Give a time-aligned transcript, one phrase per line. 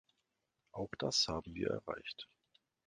[0.71, 2.27] Auch das haben wir erreicht.